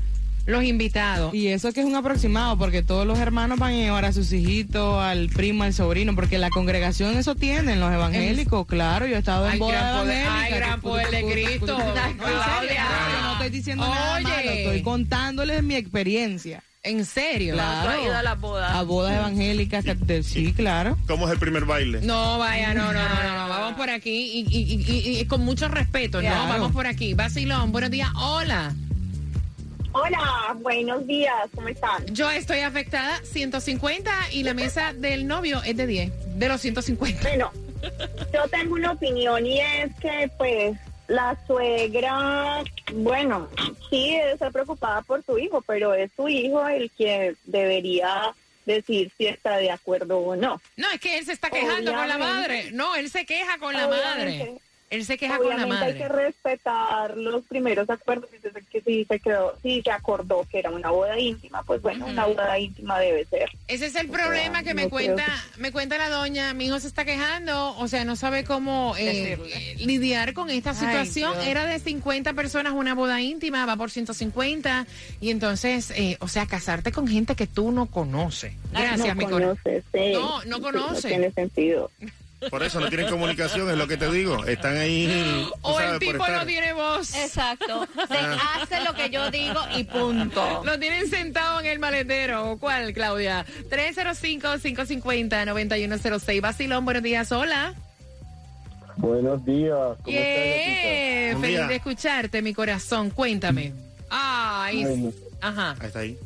los 0.46 0.64
invitados. 0.64 1.34
Y 1.34 1.48
eso 1.50 1.74
que 1.74 1.82
es 1.82 1.86
un 1.86 1.96
aproximado, 1.98 2.58
porque 2.58 2.82
todos 2.82 3.06
los 3.06 3.20
hermanos 3.20 3.60
van 3.60 3.74
a 3.74 3.76
llevar 3.76 4.06
a 4.06 4.14
sus 4.14 4.32
hijitos, 4.32 4.98
al 5.04 5.28
primo, 5.28 5.64
al 5.64 5.74
sobrino, 5.74 6.16
porque 6.16 6.38
la 6.38 6.50
congregación 6.50 7.18
eso 7.18 7.36
tienen, 7.36 7.82
los 7.82 7.92
evangélicos, 7.94 8.66
claro, 8.66 9.06
yo 9.08 9.18
he 9.18 9.20
estado 9.20 9.46
en 9.48 9.52
Ay, 9.54 9.60
boda 9.60 9.74
gran 9.82 9.98
poder- 10.06 10.28
ay, 10.30 10.54
gran 10.54 10.82
poder 10.82 11.10
de 11.12 11.26
Cristo. 11.30 11.78
No, 11.78 11.80
yo 11.80 13.22
no 13.24 13.32
estoy 13.34 13.50
diciendo 13.50 13.86
nada 13.90 14.16
Oye. 14.16 14.24
malo, 14.24 14.50
estoy 14.52 14.82
contándoles 14.84 15.64
mi 15.64 15.76
experiencia. 15.76 16.64
¿En 16.88 17.06
serio? 17.06 17.54
Claro. 17.54 18.04
ido 18.04 18.16
a 18.16 18.24
las 18.24 18.40
bodas. 18.40 18.72
A 18.76 18.84
bodas 18.84 19.16
evangélicas, 19.16 19.84
que- 19.84 19.96
de- 19.96 20.24
sí, 20.24 20.54
claro. 20.54 20.98
¿Cómo 21.08 21.28
es 21.28 21.34
el 21.34 21.40
primer 21.40 21.66
baile? 21.66 22.02
No, 22.02 22.38
vaya, 22.40 22.74
no, 22.74 22.94
no, 22.94 23.04
no, 23.04 23.24
no, 23.24 23.38
no. 23.44 23.50
Vamos 23.50 23.74
por 23.74 23.90
aquí 23.90 24.10
y, 24.10 24.46
y- 24.50 24.64
y- 24.74 25.10
y- 25.16 25.20
y 25.20 25.26
con 25.26 25.42
mucho 25.42 25.68
respeto, 25.68 26.22
¿no? 26.22 26.30
Claro. 26.30 26.48
Vamos 26.50 26.72
por 26.72 26.88
aquí. 26.88 27.14
Basilón, 27.14 27.72
buenos 27.72 27.92
días. 27.92 28.10
Hola. 28.16 28.74
Hola, 29.94 30.56
buenos 30.62 31.08
días, 31.08 31.34
¿cómo 31.56 31.70
están? 31.70 32.06
Yo 32.14 32.30
estoy 32.30 32.60
afectada 32.60 33.20
150 33.24 34.12
y 34.32 34.44
la 34.44 34.54
mesa 34.54 34.94
del 34.94 35.26
novio 35.26 35.62
es 35.64 35.76
de 35.76 35.88
10, 35.88 36.12
de 36.38 36.48
los 36.48 36.62
150. 36.62 37.22
Bueno, 37.24 37.52
yo 38.34 38.48
tengo 38.52 38.76
una 38.76 38.92
opinión 38.92 39.46
y 39.46 39.60
es 39.60 39.92
que 40.00 40.30
pues 40.38 40.78
la 41.08 41.36
suegra, 41.48 42.64
bueno, 42.94 43.48
sí 43.90 44.12
debe 44.12 44.34
estar 44.34 44.52
preocupada 44.52 45.02
por 45.02 45.24
su 45.24 45.38
hijo, 45.38 45.62
pero 45.62 45.94
es 45.94 46.12
su 46.16 46.28
hijo 46.28 46.68
el 46.68 46.92
que 46.92 47.36
debería 47.46 48.34
decir 48.66 49.12
si 49.18 49.28
está 49.28 49.58
de 49.58 49.72
acuerdo 49.72 50.20
o 50.20 50.36
no. 50.36 50.62
No, 50.76 50.92
es 50.92 51.00
que 51.00 51.18
él 51.18 51.26
se 51.26 51.32
está 51.32 51.50
quejando 51.50 51.94
con 51.94 52.08
la 52.08 52.18
madre. 52.18 52.72
No, 52.72 52.96
él 52.96 53.10
se 53.10 53.26
queja 53.26 53.58
con 53.58 53.74
la 53.74 53.88
madre. 53.88 54.60
Obviamente. 54.90 54.96
Él 54.96 55.06
se 55.06 55.18
queja 55.18 55.38
con 55.38 55.50
la 55.50 55.56
Obviamente 55.56 55.86
hay 55.86 55.94
que 55.96 56.08
madre. 56.10 56.26
respetar 56.26 57.18
los 57.18 57.44
primeros 57.46 57.90
acuerdos 57.90 58.30
se- 58.30 58.52
que 58.72 58.82
sí 58.82 59.06
se 59.06 59.20
quedó, 59.20 59.54
sí 59.62 59.82
se 59.84 59.92
acordó 59.92 60.46
que 60.50 60.60
era 60.60 60.70
una 60.70 60.90
boda 60.92 61.20
íntima, 61.20 61.62
pues 61.64 61.82
bueno, 61.82 62.06
una 62.06 62.26
boda 62.26 62.58
íntima 62.58 62.98
debe 63.00 63.26
ser. 63.26 63.50
Ese 63.68 63.88
es 63.88 63.96
el 63.96 64.10
O 64.10 64.14
problema 64.14 64.60
sea, 64.60 64.64
que 64.64 64.74
me 64.74 64.84
no 64.84 64.90
cuenta, 64.90 65.26
me 65.58 65.72
cuenta 65.74 65.98
la 65.98 66.10
doña. 66.10 66.54
Mi 66.54 66.68
hijo 66.68 66.80
se 66.80 66.88
está 66.88 67.04
quejando, 67.04 67.78
o 67.78 67.88
sea, 67.90 68.06
no 68.06 68.16
sabe 68.16 68.44
cómo 68.46 68.96
eh, 68.98 69.34
eh, 69.34 69.76
lidiar 69.80 70.34
con 70.34 70.50
esta 70.50 70.74
situación. 70.74 71.34
Era 71.42 71.66
de 71.66 71.80
50 71.80 72.34
personas 72.34 72.74
una 72.74 72.96
boda 72.96 73.22
íntima, 73.22 73.66
va 73.66 73.76
por 73.76 73.92
150 73.92 74.88
y 75.20 75.32
entonces, 75.32 75.92
eh, 75.92 76.18
o 76.22 76.28
sea, 76.30 76.46
casarte 76.46 76.92
con 76.94 77.08
gente 77.08 77.36
que 77.36 77.48
tú 77.48 77.72
no 77.74 77.88
conoces. 77.88 78.54
Gracias, 78.72 79.00
no 79.00 79.16
mi 79.16 79.26
conoces, 79.26 79.84
sí. 79.94 80.12
No, 80.14 80.44
no 80.46 80.58
Sí, 80.58 80.62
conoce. 80.62 80.94
No 80.94 81.16
tiene 81.16 81.32
sentido. 81.32 81.92
Por 82.52 82.62
eso 82.62 82.80
no 82.80 82.88
tienen 82.90 83.10
comunicación, 83.10 83.68
es 83.70 83.78
lo 83.78 83.88
que 83.88 83.98
te 83.98 84.12
digo. 84.12 84.46
Están 84.46 84.78
ahí. 84.78 85.48
O 85.62 85.74
sabes, 85.78 85.94
el 85.94 86.00
tipo 86.00 86.28
no 86.28 86.46
tiene 86.46 86.72
voz. 86.74 87.16
Exacto. 87.16 87.88
Se 88.08 88.18
hace 88.18 88.84
lo 88.86 88.94
que 88.94 89.10
yo 89.10 89.32
digo 89.32 89.60
y 89.76 89.84
punto. 89.86 90.64
Lo 90.64 90.78
tienen 90.78 91.10
sentado 91.10 91.60
en 91.60 91.66
el 91.66 91.80
maletero. 91.80 92.52
¿O 92.52 92.58
¿Cuál, 92.60 92.94
Claudia? 92.94 93.44
305-550-9106. 95.08 96.42
Basilón, 96.42 96.86
buenos 96.86 97.04
días. 97.04 97.32
Hola. 97.32 97.74
Buenos 98.98 99.44
días. 99.46 99.74
¿Cómo 100.04 100.08
Yeah, 100.18 101.32
Buen 101.34 101.42
Feliz 101.42 101.58
día. 101.58 101.68
de 101.68 101.76
escucharte, 101.76 102.42
mi 102.42 102.54
corazón. 102.54 103.10
Cuéntame. 103.12 103.74
Ay, 104.10 104.84
Bueno. 104.86 105.12
ajá. 105.42 105.76
Ahí 105.80 105.88
está 105.88 106.00
ahí. 106.00 106.18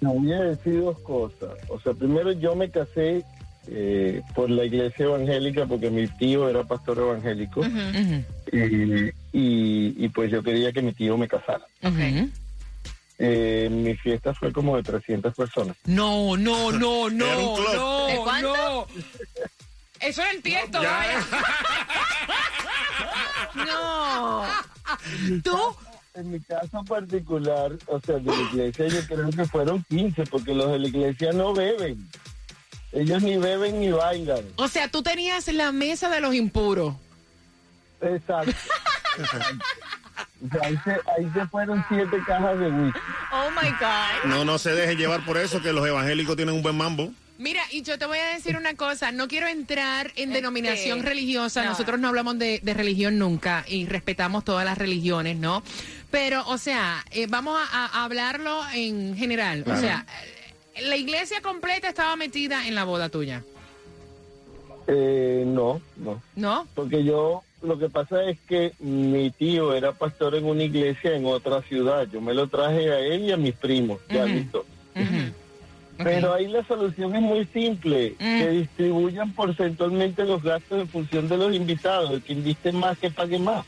Te 0.00 0.06
voy 0.06 0.32
a 0.32 0.40
decir 0.40 0.80
dos 0.80 0.98
cosas. 1.00 1.50
O 1.68 1.80
sea, 1.80 1.92
primero 1.94 2.32
yo 2.32 2.54
me 2.54 2.70
casé 2.70 3.24
eh, 3.68 4.22
por 4.34 4.48
la 4.50 4.64
iglesia 4.64 5.04
evangélica 5.06 5.66
porque 5.66 5.90
mi 5.90 6.06
tío 6.06 6.48
era 6.48 6.62
pastor 6.64 6.98
evangélico 6.98 7.62
y, 8.52 9.12
y- 9.32 9.94
y 10.04 10.08
pues 10.10 10.30
yo 10.30 10.42
quería 10.42 10.72
que 10.72 10.82
mi 10.82 10.92
tío 10.92 11.16
me 11.16 11.28
casara. 11.28 11.66
ujú. 11.82 12.30
Eh, 13.18 13.68
mi 13.72 13.96
fiesta 13.96 14.34
fue 14.34 14.52
como 14.52 14.76
de 14.76 14.82
300 14.82 15.34
personas. 15.34 15.74
No, 15.86 16.36
no, 16.36 16.70
no, 16.70 17.08
no, 17.10 17.26
Era 17.26 17.38
un 17.38 17.56
club. 17.56 17.74
no, 17.74 18.06
¿De 18.06 18.16
cuánto? 18.18 18.56
no. 18.56 18.86
Eso 20.00 20.22
es 20.22 20.34
el 20.34 20.42
tiesto, 20.42 20.78
vaya. 20.82 21.20
No. 23.54 24.42
¿Tú? 25.42 25.58
En 26.14 26.30
mi 26.30 26.40
caso 26.40 26.84
particular, 26.84 27.72
o 27.86 28.00
sea, 28.00 28.16
de 28.18 28.30
la 28.30 28.42
iglesia 28.52 28.86
yo 28.88 29.00
creo 29.06 29.30
que 29.30 29.44
fueron 29.46 29.84
15 29.88 30.24
porque 30.24 30.54
los 30.54 30.70
de 30.72 30.78
la 30.78 30.88
iglesia 30.88 31.32
no 31.32 31.52
beben. 31.54 32.06
Ellos 32.92 33.22
ni 33.22 33.36
beben 33.36 33.80
ni 33.80 33.90
bailan. 33.90 34.44
O 34.56 34.68
sea, 34.68 34.88
tú 34.88 35.02
tenías 35.02 35.48
la 35.48 35.72
mesa 35.72 36.08
de 36.08 36.20
los 36.20 36.34
impuros. 36.34 36.94
Exacto. 38.00 38.52
O 39.18 39.26
sea, 40.50 40.62
ahí, 40.62 40.78
se, 40.84 40.90
ahí 40.90 41.30
se 41.34 41.46
fueron 41.46 41.84
siete 41.88 42.18
cajas 42.26 42.58
de 42.58 42.68
whisky. 42.68 43.00
Oh 43.32 43.50
my 43.50 43.70
God. 43.70 44.30
No, 44.30 44.44
no 44.44 44.58
se 44.58 44.72
deje 44.72 44.94
llevar 44.96 45.24
por 45.24 45.36
eso, 45.38 45.62
que 45.62 45.72
los 45.72 45.86
evangélicos 45.86 46.36
tienen 46.36 46.54
un 46.54 46.62
buen 46.62 46.76
mambo. 46.76 47.10
Mira, 47.38 47.62
y 47.70 47.82
yo 47.82 47.98
te 47.98 48.06
voy 48.06 48.18
a 48.18 48.28
decir 48.34 48.56
una 48.56 48.74
cosa, 48.74 49.12
no 49.12 49.28
quiero 49.28 49.46
entrar 49.46 50.10
en 50.16 50.32
denominación 50.32 51.02
religiosa, 51.02 51.62
no. 51.64 51.70
nosotros 51.70 52.00
no 52.00 52.08
hablamos 52.08 52.38
de, 52.38 52.60
de 52.62 52.72
religión 52.72 53.18
nunca 53.18 53.62
y 53.68 53.84
respetamos 53.86 54.42
todas 54.42 54.64
las 54.64 54.78
religiones, 54.78 55.36
¿no? 55.36 55.62
Pero, 56.10 56.46
o 56.48 56.56
sea, 56.56 57.04
eh, 57.10 57.26
vamos 57.28 57.60
a, 57.72 57.86
a 57.86 58.04
hablarlo 58.04 58.62
en 58.72 59.16
general, 59.18 59.64
o 59.66 59.76
sea, 59.76 60.06
eh, 60.22 60.35
la 60.82 60.96
iglesia 60.96 61.40
completa 61.42 61.88
estaba 61.88 62.16
metida 62.16 62.66
en 62.66 62.74
la 62.74 62.84
boda 62.84 63.08
tuya, 63.08 63.42
Eh, 64.88 65.42
no, 65.46 65.80
no. 65.96 66.22
¿no? 66.36 66.66
Porque 66.74 67.02
yo, 67.04 67.42
lo 67.62 67.76
que 67.78 67.88
pasa 67.88 68.22
es 68.24 68.38
que 68.48 68.72
mi 68.78 69.30
tío 69.30 69.74
era 69.74 69.92
pastor 69.92 70.36
en 70.36 70.44
una 70.44 70.62
iglesia 70.62 71.16
en 71.16 71.26
otra 71.26 71.60
ciudad. 71.62 72.06
Yo 72.12 72.20
me 72.20 72.32
lo 72.34 72.46
traje 72.46 72.92
a 72.92 73.00
él 73.00 73.22
y 73.24 73.32
a 73.32 73.36
mis 73.36 73.54
primos, 73.54 73.98
ya 74.08 74.24
listo. 74.26 74.64
Pero 75.98 76.34
ahí 76.34 76.46
la 76.46 76.62
solución 76.66 77.16
es 77.16 77.22
muy 77.22 77.46
simple, 77.46 78.14
Mm. 78.18 78.38
que 78.38 78.48
distribuyan 78.50 79.32
porcentualmente 79.32 80.24
los 80.24 80.42
gastos 80.42 80.80
en 80.82 80.88
función 80.88 81.26
de 81.26 81.36
los 81.38 81.54
invitados. 81.54 82.10
El 82.10 82.22
que 82.22 82.34
inviste 82.34 82.70
más, 82.70 82.98
que 82.98 83.10
pague 83.10 83.38
más. 83.38 83.64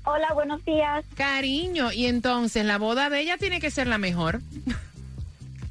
Hola, 0.05 0.29
buenos 0.33 0.65
días. 0.65 1.05
Cariño, 1.15 1.93
y 1.93 2.07
entonces 2.07 2.65
la 2.65 2.79
boda 2.79 3.11
de 3.11 3.21
ella 3.21 3.37
tiene 3.37 3.61
que 3.61 3.71
ser 3.71 3.87
la 3.87 3.99
mejor. 3.99 4.41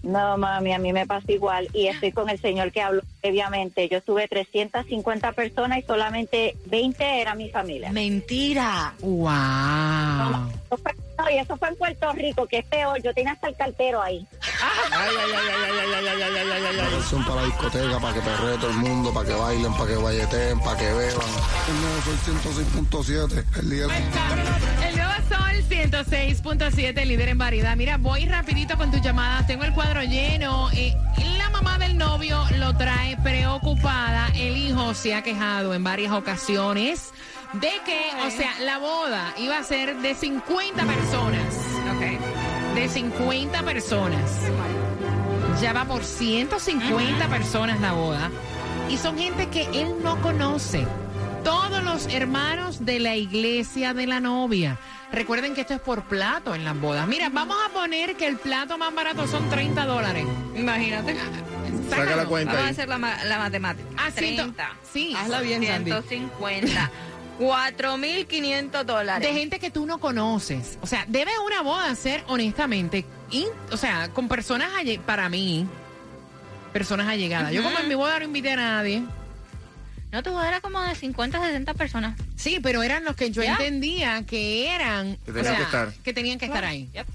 No, 0.07 0.37
mami, 0.37 0.71
a 0.71 0.79
mí 0.79 0.93
me 0.93 1.05
pasa 1.05 1.29
igual 1.33 1.67
y 1.73 1.87
estoy 1.87 2.13
con 2.13 2.29
el 2.29 2.39
señor 2.39 2.71
que 2.71 2.81
habló 2.81 3.01
previamente. 3.21 3.89
Yo 3.89 4.01
tuve 4.01 4.25
350 4.29 5.33
personas 5.33 5.79
y 5.79 5.81
solamente 5.81 6.55
20 6.67 7.21
era 7.21 7.35
mi 7.35 7.49
familia. 7.49 7.91
Mentira. 7.91 8.93
Wow. 9.01 9.27
No, 11.17 11.29
y 11.29 11.39
eso 11.39 11.57
fue 11.57 11.67
en 11.67 11.75
Puerto 11.75 12.13
Rico, 12.13 12.47
que 12.47 12.59
es 12.59 12.65
peor. 12.67 13.01
Yo 13.03 13.13
tenía 13.13 13.33
hasta 13.33 13.49
el 13.49 13.55
cartero 13.57 14.01
ahí. 14.01 14.25
Ay, 14.41 14.91
ay, 14.91 15.15
ay, 15.19 15.31
ay, 15.33 15.47
ay, 15.49 15.71
ay, 15.77 15.91
ay, 15.93 16.07
ay, 16.07 16.23
ay, 16.23 16.51
ay, 16.51 16.79
ay, 16.79 17.23
para 17.25 17.41
la 17.41 17.47
discoteca, 17.47 17.99
para 17.99 18.13
que 18.13 18.21
perree 18.21 18.57
todo 18.59 18.69
el 18.69 18.77
mundo, 18.77 19.13
para 19.13 19.27
que 19.27 19.35
bailen, 19.35 19.73
para 19.73 19.87
que 19.87 19.95
guayeteen, 19.97 20.59
para 20.59 20.77
que 20.77 20.85
beban. 20.85 21.27
El 21.67 21.81
nuevo 21.81 22.01
Sol 22.01 23.27
106.7, 23.33 23.59
el 23.59 23.69
día 23.69 23.87
Sol 25.57 25.63
106.7, 25.69 27.05
líder 27.05 27.29
en 27.29 27.37
variedad. 27.37 27.75
Mira, 27.75 27.97
voy 27.97 28.25
rapidito 28.25 28.77
con 28.77 28.91
tus 28.91 29.01
llamadas. 29.01 29.47
Tengo 29.47 29.63
el 29.63 29.73
cuadro 29.73 30.03
lleno. 30.03 30.69
Eh, 30.71 30.95
la 31.37 31.49
mamá 31.49 31.79
del 31.79 31.97
novio 31.97 32.43
lo 32.57 32.75
trae 32.75 33.17
preocupada. 33.17 34.27
El 34.35 34.57
hijo 34.57 34.93
se 34.93 35.15
ha 35.15 35.23
quejado 35.23 35.73
en 35.73 35.83
varias 35.83 36.11
ocasiones 36.11 37.11
de 37.53 37.71
que, 37.85 38.11
o 38.25 38.29
sea, 38.29 38.59
la 38.59 38.77
boda 38.77 39.33
iba 39.37 39.57
a 39.57 39.63
ser 39.63 39.97
de 39.97 40.13
50 40.13 40.85
personas. 40.85 41.55
Ok. 41.95 42.75
De 42.75 42.87
50 42.87 43.63
personas. 43.63 44.31
Ya 45.61 45.73
va 45.73 45.85
por 45.85 46.03
150 46.03 47.27
personas 47.29 47.79
la 47.79 47.93
boda. 47.93 48.29
Y 48.89 48.97
son 48.97 49.17
gente 49.17 49.47
que 49.47 49.63
él 49.73 49.95
no 50.03 50.21
conoce. 50.21 50.85
Todos 51.43 51.83
los 51.83 52.13
hermanos 52.13 52.85
de 52.85 52.99
la 52.99 53.15
iglesia 53.15 53.93
de 53.93 54.05
la 54.05 54.19
novia. 54.19 54.77
Recuerden 55.11 55.55
que 55.55 55.61
esto 55.61 55.73
es 55.73 55.79
por 55.79 56.03
plato 56.03 56.53
en 56.53 56.65
las 56.65 56.79
bodas. 56.79 57.07
Mira, 57.07 57.29
vamos 57.29 57.57
a 57.65 57.69
poner 57.73 58.15
que 58.15 58.27
el 58.27 58.37
plato 58.37 58.77
más 58.77 58.93
barato 58.93 59.25
son 59.27 59.49
30 59.49 59.85
dólares. 59.85 60.25
Imagínate. 60.55 61.15
Saca 61.89 62.15
la 62.17 62.25
cuenta 62.25 62.53
Vamos 62.53 62.67
a 62.67 62.71
hacer 62.71 62.89
la, 62.89 62.97
ma- 62.97 63.23
la 63.23 63.37
matemática. 63.39 63.87
Ah, 63.97 64.11
ciento- 64.11 64.43
30. 64.53 64.69
sí. 64.91 65.15
Hazla 65.17 65.39
bien, 65.41 65.65
Sandy. 65.65 65.91
150. 65.91 66.91
4.500 67.39 68.83
dólares. 68.85 69.27
De 69.27 69.33
gente 69.33 69.59
que 69.59 69.71
tú 69.71 69.85
no 69.85 69.99
conoces. 69.99 70.77
O 70.81 70.87
sea, 70.87 71.05
debe 71.07 71.31
una 71.45 71.61
boda 71.61 71.93
ser, 71.95 72.23
honestamente, 72.27 73.05
in- 73.31 73.47
o 73.71 73.77
sea, 73.77 74.09
con 74.09 74.27
personas, 74.27 74.69
alle- 74.77 74.99
para 74.99 75.29
mí, 75.29 75.65
personas 76.73 77.07
allegadas. 77.07 77.51
Yo 77.53 77.63
como 77.63 77.79
en 77.79 77.87
mi 77.87 77.95
boda 77.95 78.19
no 78.19 78.25
invité 78.25 78.51
a 78.51 78.55
nadie. 78.57 79.03
No, 80.11 80.23
tu 80.23 80.31
boda 80.31 80.47
era 80.47 80.61
como 80.61 80.81
de 80.81 80.95
50, 80.95 81.39
60 81.39 81.73
personas. 81.73 82.17
Sí, 82.35 82.59
pero 82.63 82.81
eran 82.83 83.03
los 83.03 83.15
que 83.15 83.29
yo 83.31 83.41
entendía 83.43 84.23
que 84.25 84.69
eran... 84.73 85.17
Que 85.25 85.31
o 85.31 85.33
tenían 85.33 85.45
sea, 85.45 85.55
que 85.57 85.63
estar. 85.63 85.93
que 86.03 86.13
tenían 86.13 86.39
que 86.39 86.45
estar 86.45 86.63
ahí. 86.63 86.89
Yep. 86.93 87.07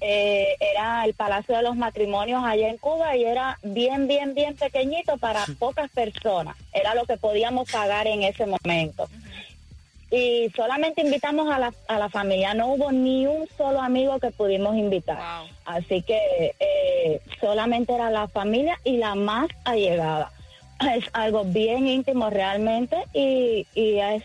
Eh, 0.00 0.56
era 0.60 1.04
el 1.04 1.14
Palacio 1.14 1.56
de 1.56 1.62
los 1.62 1.76
Matrimonios 1.76 2.42
allá 2.44 2.68
en 2.68 2.78
Cuba 2.78 3.16
y 3.16 3.24
era 3.24 3.58
bien, 3.62 4.08
bien, 4.08 4.34
bien 4.34 4.56
pequeñito 4.56 5.18
para 5.18 5.44
pocas 5.58 5.90
personas. 5.90 6.56
Era 6.72 6.94
lo 6.94 7.04
que 7.04 7.16
podíamos 7.16 7.70
pagar 7.70 8.06
en 8.06 8.22
ese 8.22 8.46
momento. 8.46 9.08
Y 10.10 10.50
solamente 10.56 11.02
invitamos 11.02 11.50
a 11.50 11.58
la, 11.58 11.74
a 11.86 11.98
la 11.98 12.08
familia, 12.08 12.54
no 12.54 12.68
hubo 12.68 12.90
ni 12.92 13.26
un 13.26 13.46
solo 13.58 13.82
amigo 13.82 14.18
que 14.18 14.30
pudimos 14.30 14.74
invitar. 14.74 15.18
Wow. 15.18 15.48
Así 15.66 16.00
que 16.00 16.54
eh, 16.58 17.20
solamente 17.40 17.92
era 17.92 18.10
la 18.10 18.26
familia 18.26 18.78
y 18.84 18.96
la 18.96 19.14
más 19.14 19.48
allegada. 19.64 20.32
Es 20.96 21.04
algo 21.12 21.44
bien 21.44 21.86
íntimo 21.86 22.30
realmente 22.30 22.96
y, 23.12 23.66
y 23.74 23.98
es 23.98 24.22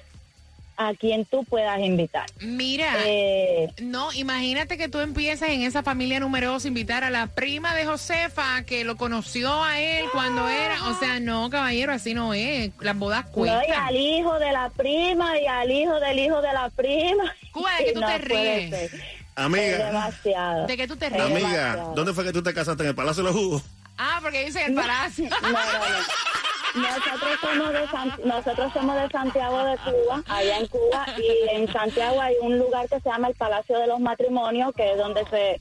a 0.89 0.93
quien 0.95 1.25
tú 1.25 1.43
puedas 1.45 1.79
invitar. 1.79 2.25
Mira. 2.39 2.93
Eh, 3.05 3.69
No, 3.81 4.11
imagínate 4.13 4.77
que 4.77 4.87
tú 4.89 4.99
empieces 4.99 5.49
en 5.49 5.61
esa 5.63 5.83
familia 5.83 6.19
numerosa 6.19 6.67
a 6.67 6.69
invitar 6.69 7.03
a 7.03 7.09
la 7.09 7.27
prima 7.27 7.73
de 7.75 7.85
Josefa 7.85 8.63
que 8.63 8.83
lo 8.83 8.95
conoció 8.97 9.63
a 9.63 9.79
él 9.79 10.05
cuando 10.11 10.47
era, 10.47 10.89
o 10.89 10.99
sea, 10.99 11.19
no, 11.19 11.49
caballero, 11.49 11.93
así 11.93 12.13
no 12.13 12.33
es. 12.33 12.71
Las 12.79 12.97
bodas 12.97 13.25
no, 13.35 13.45
y 13.45 13.49
al 13.49 13.95
hijo 13.95 14.37
de 14.39 14.51
la 14.51 14.69
prima 14.69 15.39
y 15.39 15.45
al 15.47 15.71
hijo 15.71 15.99
del 15.99 16.19
hijo 16.19 16.41
de 16.41 16.53
la 16.53 16.69
prima. 16.69 17.33
Cuba, 17.51 17.69
¿de 17.77 17.85
qué 17.85 17.93
tú 17.93 17.99
No 18.01 18.07
te 18.07 18.17
ríes? 18.17 18.73
Es 18.73 18.91
Amiga, 19.35 19.85
demasiado. 19.87 20.67
¿De 20.67 20.77
qué 20.77 20.87
tú 20.87 20.95
te 20.95 21.07
Es 21.07 21.13
ríes? 21.13 21.25
amiga, 21.25 21.47
demasiado. 21.49 21.93
¿dónde 21.95 22.13
fue 22.13 22.23
que 22.23 22.33
tú 22.33 22.43
te 22.43 22.53
casaste? 22.53 22.83
¿En 22.83 22.89
el 22.89 22.95
Palacio 22.95 23.23
de 23.23 23.29
los 23.31 23.39
Jugos? 23.39 23.63
Ah, 23.97 24.19
porque 24.21 24.45
dice 24.45 24.63
el 24.65 24.73
palacio. 24.73 25.29
No, 25.29 25.39
no, 25.41 25.51
no. 25.51 25.59
Nosotros 26.75 27.39
somos, 27.41 27.73
de 27.73 27.87
San- 27.87 28.19
nosotros 28.25 28.73
somos 28.73 28.95
de 29.01 29.09
Santiago 29.09 29.63
de 29.63 29.77
Cuba, 29.77 30.23
allá 30.27 30.57
en 30.57 30.67
Cuba, 30.67 31.05
y 31.17 31.49
en 31.55 31.71
Santiago 31.71 32.19
hay 32.19 32.35
un 32.41 32.57
lugar 32.57 32.89
que 32.89 32.99
se 32.99 33.09
llama 33.09 33.27
el 33.27 33.35
Palacio 33.35 33.77
de 33.79 33.87
los 33.87 33.99
Matrimonios, 33.99 34.73
que 34.75 34.91
es 34.93 34.97
donde 34.97 35.23
se 35.29 35.59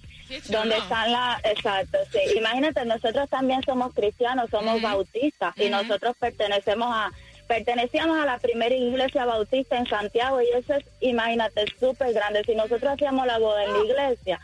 donde 0.49 0.79
están 0.79 1.13
las, 1.13 1.45
exacto, 1.45 1.99
sí. 2.11 2.39
Imagínate, 2.39 2.85
nosotros 2.87 3.29
también 3.29 3.63
somos 3.65 3.93
cristianos, 3.93 4.49
somos 4.51 4.81
bautistas, 4.81 5.55
y 5.59 5.69
nosotros 5.69 6.17
pertenecemos 6.19 6.89
a, 6.91 7.11
pertenecíamos 7.53 8.19
a 8.19 8.25
la 8.25 8.39
primera 8.39 8.75
iglesia 8.75 9.27
bautista 9.27 9.77
en 9.77 9.87
Santiago, 9.87 10.41
y 10.41 10.47
eso 10.57 10.73
es, 10.75 10.83
imagínate, 11.01 11.67
súper 11.79 12.15
grande. 12.15 12.43
Si 12.47 12.55
nosotros 12.55 12.95
hacíamos 12.95 13.27
la 13.27 13.37
boda 13.39 13.63
en 13.65 13.75
la 13.75 13.85
iglesia, 13.85 14.41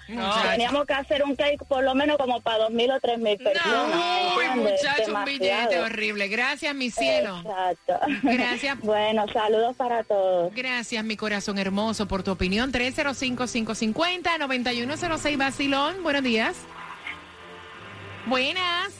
teníamos 0.50 0.84
que 0.86 0.92
hacer 0.92 1.22
un 1.22 1.34
cake 1.34 1.64
por 1.64 1.82
lo 1.82 1.94
menos 1.94 2.18
como 2.18 2.42
para 2.42 2.64
dos 2.64 2.70
mil 2.70 2.90
o 2.90 3.00
tres 3.00 3.18
mil 3.18 3.38
personas. 3.38 3.94
No, 3.94 4.36
uy, 4.36 4.44
¿entiendes? 4.44 4.82
muchacho, 4.82 5.14
un 5.14 5.24
billete 5.24 5.80
horrible. 5.80 6.28
Gracias, 6.28 6.74
mi 6.74 6.90
cielo. 6.90 7.38
Exacto. 7.38 7.98
Gracias. 8.24 8.78
bueno, 8.82 9.24
saludos 9.32 9.74
para 9.76 10.04
todos. 10.04 10.54
Gracias, 10.54 11.02
mi 11.02 11.16
corazón 11.16 11.56
hermoso, 11.58 12.06
por 12.06 12.22
tu 12.22 12.32
opinión. 12.32 12.70
305-550-9106 12.72 15.38
Basilón. 15.38 16.02
Buenos 16.02 16.22
días. 16.22 16.58
Buenas. 18.26 18.92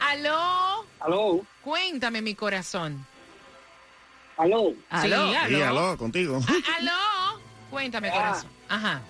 Aló. 0.00 0.84
Aló, 0.98 1.42
Cuéntame, 1.62 2.20
mi 2.20 2.34
corazón. 2.34 3.06
Aló. 4.38 4.70
Sí, 4.70 4.76
Aló. 5.12 5.16
aló. 5.28 5.48
Sí, 5.48 5.62
aló, 5.62 5.96
contigo. 5.98 6.40
Ah, 6.48 6.76
aló. 6.78 7.40
Cuéntame, 7.70 8.08
Ah. 8.08 8.12
corazón. 8.12 8.50
Ajá. 8.68 9.00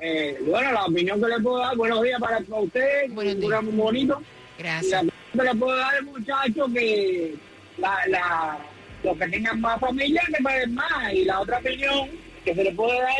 Eh, 0.00 0.38
bueno, 0.46 0.72
la 0.72 0.84
opinión 0.86 1.20
que 1.20 1.28
le 1.28 1.40
puedo 1.40 1.58
dar, 1.58 1.76
buenos 1.76 2.02
días 2.02 2.20
para 2.20 2.38
usted, 2.38 3.10
un 3.10 3.14
programa 3.38 3.70
muy 3.70 3.74
bonito. 3.82 4.22
Gracias. 4.58 4.92
La 4.92 4.98
opinión 4.98 5.12
que 5.32 5.42
le 5.44 5.54
puedo 5.54 5.76
dar 5.76 5.94
al 5.94 6.04
muchacho 6.04 6.66
que 6.72 7.34
la, 7.78 7.98
la, 8.08 8.58
los 9.02 9.16
que 9.18 9.28
tengan 9.28 9.60
más 9.60 9.78
familia 9.80 10.22
que 10.26 10.42
paguen 10.42 10.74
más. 10.74 11.12
Y 11.12 11.24
la 11.24 11.40
otra 11.40 11.58
opinión 11.58 12.08
que 12.44 12.54
se 12.54 12.64
le 12.64 12.72
puede 12.72 12.98
dar, 13.00 13.14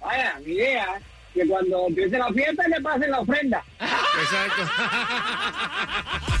vaya, 0.00 0.40
mi 0.44 0.52
idea, 0.52 1.00
que 1.34 1.46
cuando 1.46 1.86
empiece 1.88 2.18
la 2.18 2.28
fiesta 2.32 2.68
le 2.68 2.80
pasen 2.80 3.10
la 3.10 3.20
ofrenda. 3.20 3.64
Exacto. 4.18 4.62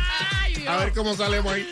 A 0.68 0.78
ver 0.78 0.94
cómo 0.94 1.16
salemos 1.16 1.54
ahí. 1.54 1.68